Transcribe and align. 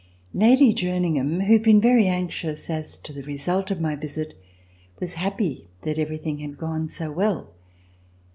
Lady 0.33 0.73
Jerningham, 0.73 1.41
who 1.41 1.53
had 1.53 1.61
been 1.61 1.79
very 1.79 2.07
anxious 2.07 2.71
as 2.71 2.97
to 2.97 3.13
the 3.13 3.21
result 3.21 3.69
of 3.69 3.79
my 3.79 3.95
visit, 3.95 4.33
was 4.99 5.13
happy 5.13 5.67
that 5.83 5.99
ever>'thing 5.99 6.39
had 6.39 6.57
gone 6.57 6.87
so 6.87 7.11
well. 7.11 7.51